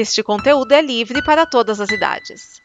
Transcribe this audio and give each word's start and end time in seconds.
Este 0.00 0.22
conteúdo 0.22 0.70
é 0.70 0.80
livre 0.80 1.20
para 1.24 1.44
todas 1.44 1.80
as 1.80 1.90
idades. 1.90 2.62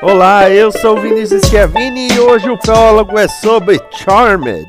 Olá, 0.00 0.48
eu 0.48 0.72
sou 0.72 0.96
o 0.96 1.02
Vinícius 1.02 1.42
Schiavini 1.42 2.08
e 2.14 2.18
hoje 2.18 2.48
o 2.48 2.56
prólogo 2.56 3.18
é 3.18 3.28
sobre 3.28 3.78
Charmed. 3.90 4.66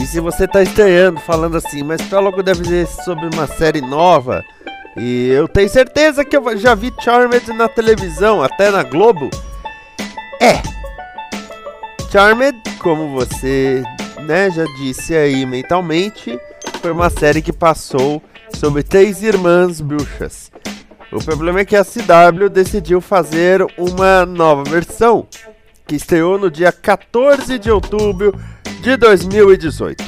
E 0.00 0.06
se 0.06 0.20
você 0.20 0.46
está 0.46 0.62
estranhando 0.62 1.20
falando 1.20 1.58
assim, 1.58 1.82
mas 1.82 2.00
prólogo 2.00 2.42
deve 2.42 2.64
ser 2.64 2.86
sobre 3.04 3.26
uma 3.26 3.46
série 3.46 3.82
nova, 3.82 4.42
e 4.96 5.28
eu 5.28 5.48
tenho 5.48 5.68
certeza 5.68 6.24
que 6.24 6.36
eu 6.36 6.56
já 6.56 6.74
vi 6.74 6.92
Charmed 7.00 7.52
na 7.52 7.68
televisão, 7.68 8.42
até 8.42 8.70
na 8.70 8.82
Globo. 8.82 9.28
É. 10.40 10.62
Charmed, 12.10 12.56
como 12.78 13.12
você 13.12 13.82
né, 14.24 14.50
já 14.50 14.64
disse 14.78 15.14
aí 15.14 15.44
mentalmente, 15.44 16.38
foi 16.80 16.92
uma 16.92 17.10
série 17.10 17.42
que 17.42 17.52
passou 17.52 18.22
sobre 18.54 18.82
três 18.82 19.22
irmãs 19.22 19.80
bruxas. 19.80 20.52
O 21.10 21.18
problema 21.22 21.60
é 21.60 21.64
que 21.64 21.76
a 21.76 21.84
CW 21.84 22.48
decidiu 22.50 23.00
fazer 23.00 23.64
uma 23.76 24.26
nova 24.26 24.64
versão, 24.64 25.26
que 25.86 25.96
estreou 25.96 26.38
no 26.38 26.50
dia 26.50 26.72
14 26.72 27.58
de 27.58 27.70
outubro 27.70 28.34
de 28.80 28.96
2018. 28.96 30.04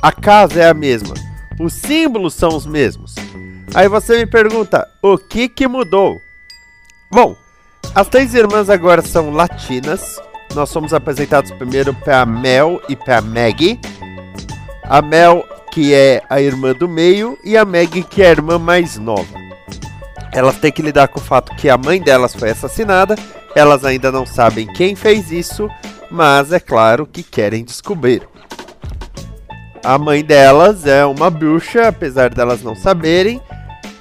A 0.00 0.10
casa 0.10 0.62
é 0.62 0.68
a 0.68 0.74
mesma, 0.74 1.14
os 1.60 1.74
símbolos 1.74 2.34
são 2.34 2.56
os 2.56 2.66
mesmos, 2.66 3.14
Aí 3.74 3.88
você 3.88 4.18
me 4.18 4.26
pergunta, 4.26 4.86
o 5.02 5.16
que 5.16 5.48
que 5.48 5.66
mudou? 5.66 6.20
Bom, 7.10 7.34
as 7.94 8.06
três 8.06 8.34
irmãs 8.34 8.68
agora 8.68 9.00
são 9.00 9.30
latinas. 9.30 10.20
Nós 10.54 10.68
somos 10.68 10.92
apresentados 10.92 11.50
primeiro 11.52 11.94
para 11.94 12.26
Mel 12.26 12.82
e 12.86 12.94
para 12.94 13.22
Maggie. 13.22 13.80
A 14.82 15.00
Mel, 15.00 15.42
que 15.72 15.94
é 15.94 16.22
a 16.28 16.38
irmã 16.38 16.74
do 16.74 16.86
meio, 16.86 17.38
e 17.42 17.56
a 17.56 17.64
Maggie, 17.64 18.02
que 18.02 18.22
é 18.22 18.26
a 18.26 18.32
irmã 18.32 18.58
mais 18.58 18.98
nova. 18.98 19.40
Elas 20.32 20.58
têm 20.58 20.70
que 20.70 20.82
lidar 20.82 21.08
com 21.08 21.18
o 21.18 21.22
fato 21.22 21.54
que 21.56 21.70
a 21.70 21.78
mãe 21.78 21.98
delas 21.98 22.34
foi 22.34 22.50
assassinada. 22.50 23.14
Elas 23.54 23.86
ainda 23.86 24.12
não 24.12 24.26
sabem 24.26 24.66
quem 24.66 24.94
fez 24.94 25.30
isso, 25.30 25.66
mas 26.10 26.52
é 26.52 26.60
claro 26.60 27.06
que 27.06 27.22
querem 27.22 27.64
descobrir. 27.64 28.28
A 29.82 29.98
mãe 29.98 30.22
delas 30.22 30.86
é 30.86 31.04
uma 31.04 31.28
bruxa, 31.30 31.88
apesar 31.88 32.30
delas 32.30 32.62
não 32.62 32.74
saberem, 32.74 33.40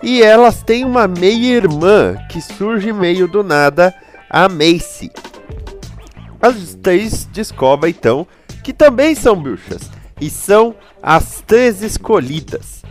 e 0.04 0.22
elas 0.22 0.64
têm 0.64 0.84
uma 0.84 1.08
meia-irmã 1.08 2.16
que 2.30 2.42
surge 2.42 2.92
meio 2.92 3.28
do 3.28 3.44
nada, 3.44 3.94
a 4.30 4.50
Macy. 4.50 5.12
As 6.42 6.76
três 6.76 7.26
descobrem 7.26 7.94
então 7.98 8.26
que 8.64 8.74
também 8.74 9.14
são 9.14 9.42
bruxas 9.42 9.90
e 10.20 10.30
são 10.30 10.76
as 11.02 11.42
três 11.42 11.82
escolhidas. 11.82 12.82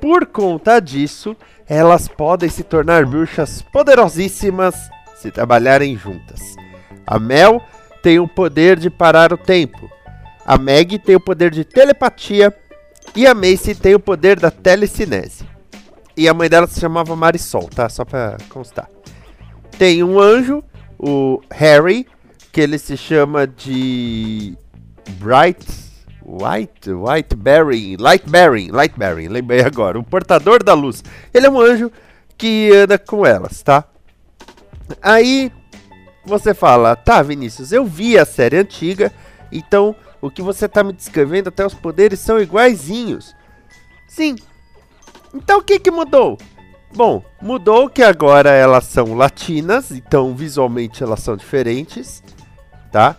Por 0.00 0.26
conta 0.26 0.80
disso, 0.80 1.36
elas 1.68 2.08
podem 2.08 2.48
se 2.48 2.62
tornar 2.62 3.04
bruxas 3.04 3.62
poderosíssimas 3.62 4.74
se 5.16 5.30
trabalharem 5.30 5.96
juntas. 5.96 6.40
A 7.06 7.18
Mel 7.18 7.60
tem 8.02 8.18
o 8.18 8.28
poder 8.28 8.78
de 8.78 8.88
parar 8.88 9.32
o 9.32 9.36
tempo. 9.36 9.90
A 10.46 10.56
Meg 10.56 10.98
tem 10.98 11.16
o 11.16 11.20
poder 11.20 11.50
de 11.50 11.64
telepatia 11.64 12.54
e 13.14 13.26
a 13.26 13.34
Macy 13.34 13.74
tem 13.74 13.94
o 13.94 14.00
poder 14.00 14.38
da 14.38 14.50
telecinese. 14.50 15.44
E 16.18 16.28
a 16.28 16.34
mãe 16.34 16.48
dela 16.48 16.66
se 16.66 16.80
chamava 16.80 17.14
Marisol, 17.14 17.68
tá? 17.68 17.88
Só 17.88 18.04
pra 18.04 18.36
constar. 18.48 18.90
Tem 19.78 20.02
um 20.02 20.18
anjo, 20.18 20.64
o 20.98 21.40
Harry, 21.48 22.08
que 22.50 22.60
ele 22.60 22.76
se 22.76 22.96
chama 22.96 23.46
de 23.46 24.58
Bright 25.20 25.64
White, 26.28 26.90
White 26.90 27.36
Berry, 27.36 27.96
Light 27.96 28.28
Berry, 28.28 28.68
Light 28.68 28.94
lembrei 29.30 29.60
agora, 29.60 29.98
o 29.98 30.02
portador 30.02 30.62
da 30.62 30.74
luz. 30.74 31.04
Ele 31.32 31.46
é 31.46 31.50
um 31.50 31.60
anjo 31.60 31.90
que 32.36 32.70
anda 32.74 32.98
com 32.98 33.24
elas, 33.24 33.62
tá? 33.62 33.84
Aí 35.00 35.52
você 36.24 36.52
fala, 36.52 36.96
tá, 36.96 37.22
Vinícius, 37.22 37.70
eu 37.70 37.86
vi 37.86 38.18
a 38.18 38.26
série 38.26 38.58
antiga, 38.58 39.10
então 39.52 39.94
o 40.20 40.30
que 40.30 40.42
você 40.42 40.68
tá 40.68 40.82
me 40.82 40.92
descrevendo, 40.92 41.48
até 41.48 41.64
os 41.64 41.74
poderes 41.74 42.18
são 42.18 42.40
iguaizinhos. 42.40 43.34
Sim, 44.08 44.36
então 45.34 45.58
o 45.58 45.62
que, 45.62 45.78
que 45.78 45.90
mudou? 45.90 46.38
Bom, 46.94 47.22
mudou 47.40 47.88
que 47.88 48.02
agora 48.02 48.50
elas 48.50 48.84
são 48.84 49.14
latinas, 49.14 49.90
então 49.90 50.34
visualmente 50.34 51.02
elas 51.02 51.20
são 51.20 51.36
diferentes, 51.36 52.22
tá? 52.90 53.16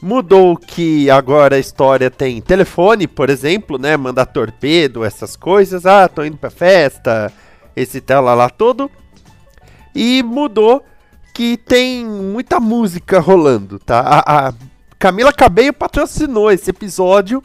Mudou 0.00 0.56
que 0.56 1.10
agora 1.10 1.56
a 1.56 1.58
história 1.58 2.10
tem 2.10 2.40
telefone, 2.40 3.06
por 3.06 3.28
exemplo, 3.28 3.78
né? 3.78 3.96
Mandar 3.96 4.26
torpedo, 4.26 5.04
essas 5.04 5.36
coisas. 5.36 5.84
Ah, 5.84 6.08
tô 6.08 6.24
indo 6.24 6.38
pra 6.38 6.50
festa, 6.50 7.30
esse 7.76 8.00
tela 8.00 8.32
lá 8.32 8.48
todo. 8.48 8.90
E 9.94 10.22
mudou 10.22 10.82
que 11.34 11.56
tem 11.56 12.06
muita 12.06 12.58
música 12.58 13.20
rolando, 13.20 13.78
tá? 13.78 14.00
A, 14.00 14.48
a 14.48 14.54
Camila 14.98 15.32
Cabello 15.32 15.74
patrocinou 15.74 16.50
esse 16.50 16.70
episódio 16.70 17.42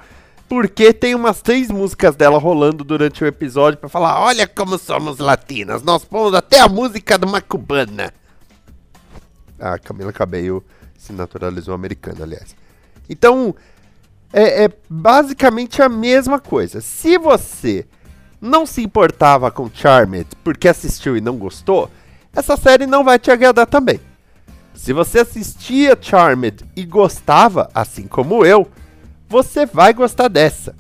porque 0.48 0.94
tem 0.94 1.16
umas 1.16 1.42
três 1.42 1.70
músicas 1.70 2.16
dela 2.16 2.38
rolando 2.38 2.84
durante 2.84 3.24
o 3.24 3.28
episódio 3.28 3.80
para 3.80 3.90
falar: 3.90 4.20
olha 4.20 4.48
como 4.48 4.78
somos 4.78 5.18
latinas, 5.18 5.82
nós 5.82 6.06
pomos 6.06 6.34
até 6.34 6.60
a 6.60 6.68
música 6.68 7.18
de 7.18 7.26
uma 7.26 7.42
cubana. 7.42 8.14
A 9.60 9.80
Camila 9.80 10.12
Cabello 10.12 10.64
se 10.98 11.14
naturalizou 11.14 11.74
americana, 11.74 12.24
aliás. 12.24 12.56
Então, 13.10 13.56
é, 14.34 14.66
é 14.66 14.70
basicamente 14.90 15.82
a 15.82 15.90
mesma 15.90 16.40
coisa. 16.40 16.82
Se 16.82 17.18
você 17.18 17.86
não 18.42 18.66
se 18.66 18.84
importava 18.84 19.50
com 19.50 19.70
Charmed 19.74 20.28
porque 20.44 20.68
assistiu 20.68 21.16
e 21.16 21.22
não 21.22 21.38
gostou, 21.38 21.90
essa 22.34 22.58
série 22.58 22.86
não 22.86 23.04
vai 23.04 23.18
te 23.18 23.32
agradar 23.32 23.66
também. 23.66 24.00
Se 24.74 24.92
você 24.92 25.20
assistia 25.20 25.98
Charmed 26.00 26.66
e 26.76 26.84
gostava, 26.86 27.70
assim 27.74 28.08
como 28.08 28.46
eu, 28.46 28.70
você 29.36 29.66
vai 29.66 29.94
gostar 29.94 30.30
dessa. 30.30 30.74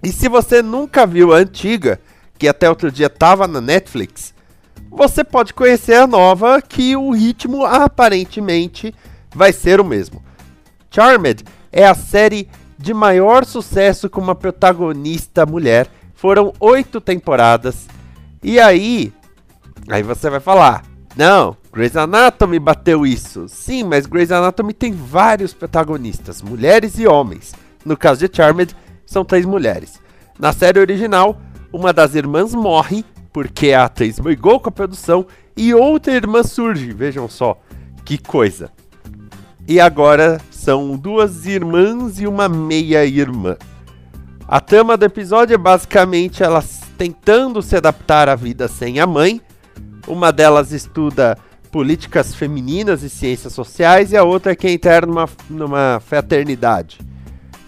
E 0.00 0.12
se 0.12 0.28
você 0.28 0.62
nunca 0.62 1.04
viu 1.04 1.34
a 1.34 1.38
antiga, 1.38 2.00
que 2.38 2.46
até 2.46 2.68
outro 2.68 2.92
dia 2.92 3.08
estava 3.08 3.48
na 3.48 3.60
Netflix, 3.60 4.32
você 4.88 5.24
pode 5.24 5.52
conhecer 5.52 5.94
a 5.94 6.06
nova, 6.06 6.62
que 6.62 6.94
o 6.94 7.10
ritmo 7.10 7.64
aparentemente 7.64 8.94
vai 9.34 9.52
ser 9.52 9.80
o 9.80 9.84
mesmo. 9.84 10.22
Charmed 10.88 11.44
é 11.72 11.84
a 11.84 11.96
série 11.96 12.48
de 12.78 12.94
maior 12.94 13.44
sucesso 13.44 14.08
com 14.08 14.20
uma 14.20 14.36
protagonista 14.36 15.44
mulher. 15.44 15.88
Foram 16.14 16.52
oito 16.60 17.00
temporadas. 17.00 17.88
E 18.40 18.60
aí, 18.60 19.12
aí 19.90 20.04
você 20.04 20.30
vai 20.30 20.38
falar, 20.38 20.84
não, 21.16 21.56
Grey's 21.72 21.96
Anatomy 21.96 22.58
bateu 22.58 23.06
isso. 23.06 23.46
Sim, 23.48 23.84
mas 23.84 24.06
Grey's 24.06 24.32
Anatomy 24.32 24.72
tem 24.72 24.92
vários 24.92 25.52
protagonistas, 25.52 26.42
mulheres 26.42 26.98
e 26.98 27.06
homens. 27.06 27.54
No 27.84 27.96
caso 27.96 28.26
de 28.26 28.34
Charmed, 28.34 28.74
são 29.06 29.24
três 29.24 29.44
mulheres. 29.44 30.00
Na 30.38 30.52
série 30.52 30.80
original, 30.80 31.40
uma 31.72 31.92
das 31.92 32.14
irmãs 32.14 32.54
morre 32.54 33.04
porque 33.32 33.72
a 33.72 33.84
atriz 33.84 34.18
brigou 34.18 34.58
com 34.58 34.68
a 34.68 34.72
produção 34.72 35.26
e 35.56 35.74
outra 35.74 36.12
irmã 36.12 36.42
surge. 36.42 36.92
Vejam 36.92 37.28
só, 37.28 37.60
que 38.04 38.18
coisa. 38.18 38.70
E 39.66 39.78
agora 39.78 40.40
são 40.50 40.96
duas 40.96 41.46
irmãs 41.46 42.18
e 42.18 42.26
uma 42.26 42.48
meia-irmã. 42.48 43.56
A 44.46 44.60
trama 44.60 44.96
do 44.96 45.04
episódio 45.04 45.54
é 45.54 45.58
basicamente 45.58 46.42
elas 46.42 46.80
tentando 46.96 47.60
se 47.60 47.76
adaptar 47.76 48.28
à 48.28 48.34
vida 48.34 48.66
sem 48.66 48.98
a 48.98 49.06
mãe 49.06 49.42
uma 50.08 50.32
delas 50.32 50.72
estuda 50.72 51.36
políticas 51.70 52.34
femininas 52.34 53.02
e 53.02 53.10
ciências 53.10 53.52
sociais 53.52 54.12
e 54.12 54.16
a 54.16 54.24
outra 54.24 54.52
é 54.52 54.56
quer 54.56 54.70
entrar 54.70 55.06
numa, 55.06 55.28
numa 55.48 56.00
fraternidade. 56.00 56.98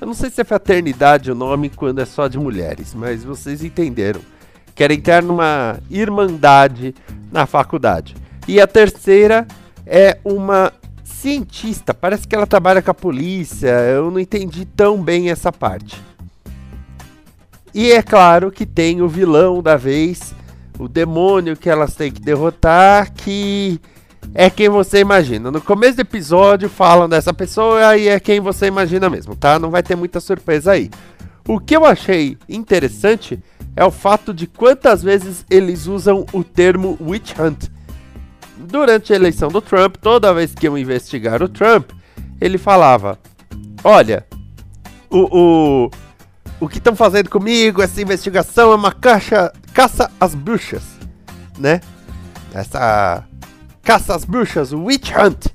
Eu 0.00 0.06
não 0.06 0.14
sei 0.14 0.30
se 0.30 0.40
é 0.40 0.44
fraternidade 0.44 1.30
o 1.30 1.34
nome 1.34 1.68
quando 1.68 2.00
é 2.00 2.06
só 2.06 2.26
de 2.26 2.38
mulheres, 2.38 2.94
mas 2.94 3.22
vocês 3.22 3.62
entenderam. 3.62 4.20
Quer 4.74 4.90
entrar 4.90 5.22
numa 5.22 5.78
irmandade 5.90 6.94
na 7.30 7.44
faculdade. 7.46 8.16
E 8.48 8.60
a 8.60 8.66
terceira 8.66 9.46
é 9.86 10.18
uma 10.24 10.72
cientista, 11.04 11.92
parece 11.92 12.26
que 12.26 12.34
ela 12.34 12.46
trabalha 12.46 12.80
com 12.80 12.90
a 12.90 12.94
polícia, 12.94 13.68
eu 13.68 14.10
não 14.10 14.18
entendi 14.18 14.64
tão 14.64 15.02
bem 15.02 15.28
essa 15.28 15.52
parte. 15.52 16.00
E 17.74 17.92
é 17.92 18.02
claro 18.02 18.50
que 18.50 18.64
tem 18.64 19.02
o 19.02 19.08
vilão 19.08 19.62
da 19.62 19.76
vez, 19.76 20.34
o 20.80 20.88
demônio 20.88 21.56
que 21.56 21.68
elas 21.68 21.94
têm 21.94 22.10
que 22.10 22.22
derrotar, 22.22 23.12
que 23.12 23.78
é 24.34 24.48
quem 24.48 24.70
você 24.70 25.00
imagina. 25.00 25.50
No 25.50 25.60
começo 25.60 25.96
do 25.96 26.00
episódio 26.00 26.70
falam 26.70 27.06
dessa 27.06 27.34
pessoa 27.34 27.96
e 27.98 28.08
é 28.08 28.18
quem 28.18 28.40
você 28.40 28.66
imagina 28.66 29.10
mesmo, 29.10 29.36
tá? 29.36 29.58
Não 29.58 29.70
vai 29.70 29.82
ter 29.82 29.94
muita 29.94 30.20
surpresa 30.20 30.72
aí. 30.72 30.90
O 31.46 31.60
que 31.60 31.76
eu 31.76 31.84
achei 31.84 32.38
interessante 32.48 33.38
é 33.76 33.84
o 33.84 33.90
fato 33.90 34.32
de 34.32 34.46
quantas 34.46 35.02
vezes 35.02 35.44
eles 35.50 35.86
usam 35.86 36.24
o 36.32 36.42
termo 36.42 36.96
witch 37.00 37.38
hunt. 37.38 37.68
Durante 38.56 39.12
a 39.12 39.16
eleição 39.16 39.48
do 39.48 39.60
Trump, 39.60 39.96
toda 39.96 40.34
vez 40.34 40.54
que 40.54 40.66
iam 40.66 40.78
investigar 40.78 41.42
o 41.42 41.48
Trump, 41.48 41.90
ele 42.40 42.56
falava: 42.56 43.18
Olha, 43.82 44.24
o, 45.10 45.86
o, 45.86 45.90
o 46.60 46.68
que 46.68 46.78
estão 46.78 46.94
fazendo 46.94 47.28
comigo, 47.28 47.82
essa 47.82 48.00
investigação 48.00 48.72
é 48.72 48.74
uma 48.74 48.92
caixa, 48.92 49.52
caça 49.72 50.10
às 50.20 50.34
bruxas, 50.34 50.82
né? 51.58 51.80
Essa 52.52 53.24
caça 53.82 54.14
às 54.14 54.24
bruxas, 54.24 54.72
witch 54.72 55.10
hunt. 55.12 55.46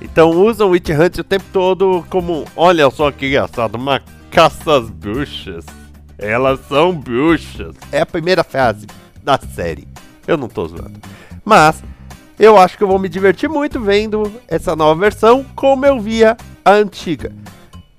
Então 0.00 0.30
usam 0.30 0.70
witch 0.70 0.90
hunt 0.90 1.18
o 1.18 1.24
tempo 1.24 1.44
todo 1.52 2.04
como, 2.08 2.44
olha 2.56 2.90
só 2.90 3.10
que 3.10 3.26
engraçado, 3.26 3.76
uma 3.76 4.00
caça 4.30 4.78
às 4.78 4.90
bruxas. 4.90 5.64
Elas 6.18 6.58
são 6.68 6.92
bruxas. 6.92 7.76
É 7.92 8.00
a 8.00 8.06
primeira 8.06 8.42
frase 8.42 8.86
da 9.22 9.38
série. 9.38 9.86
Eu 10.26 10.36
não 10.36 10.48
tô 10.48 10.66
zoando. 10.66 11.00
Mas 11.44 11.82
eu 12.38 12.56
acho 12.58 12.76
que 12.76 12.82
eu 12.82 12.88
vou 12.88 12.98
me 12.98 13.08
divertir 13.08 13.48
muito 13.48 13.80
vendo 13.80 14.32
essa 14.48 14.74
nova 14.74 15.00
versão 15.00 15.44
como 15.54 15.86
eu 15.86 16.00
via 16.00 16.36
a 16.64 16.72
antiga. 16.72 17.32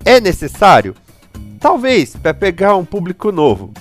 É 0.04 0.20
necessário? 0.20 0.96
Talvez, 1.60 2.16
para 2.16 2.34
pegar 2.34 2.76
um 2.76 2.86
público 2.86 3.32
novo. 3.32 3.74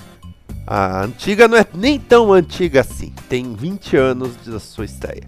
A 0.71 1.01
antiga 1.01 1.47
não 1.47 1.57
é 1.57 1.65
nem 1.73 1.99
tão 1.99 2.31
antiga 2.31 2.81
assim, 2.81 3.11
tem 3.27 3.55
20 3.55 3.97
anos 3.97 4.35
da 4.45 4.59
sua 4.59 4.85
estreia. 4.85 5.27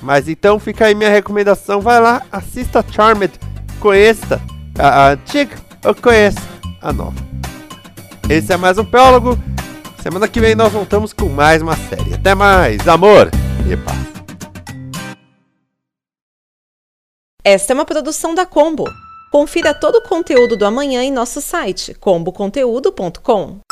Mas 0.00 0.30
então 0.30 0.58
fica 0.58 0.86
aí 0.86 0.94
minha 0.94 1.10
recomendação, 1.10 1.78
vai 1.78 2.00
lá, 2.00 2.22
assista 2.32 2.82
Charmed, 2.90 3.38
conheça 3.78 4.40
a, 4.78 4.88
a 4.88 5.10
antiga 5.10 5.54
ou 5.84 5.94
conheça 5.94 6.40
a 6.80 6.90
nova. 6.90 7.16
Esse 8.26 8.50
é 8.50 8.56
mais 8.56 8.78
um 8.78 8.84
Prólogo, 8.86 9.38
semana 10.02 10.26
que 10.26 10.40
vem 10.40 10.54
nós 10.54 10.72
voltamos 10.72 11.12
com 11.12 11.28
mais 11.28 11.60
uma 11.60 11.76
série. 11.76 12.14
Até 12.14 12.34
mais, 12.34 12.88
amor 12.88 13.30
e 13.70 13.76
paz. 13.76 13.98
Esta 17.44 17.74
é 17.74 17.74
uma 17.74 17.84
produção 17.84 18.34
da 18.34 18.46
Combo. 18.46 18.86
Confira 19.30 19.74
todo 19.74 19.96
o 19.96 20.08
conteúdo 20.08 20.56
do 20.56 20.64
amanhã 20.64 21.02
em 21.02 21.12
nosso 21.12 21.42
site 21.42 21.92
comboconteúdo.com. 21.92 23.63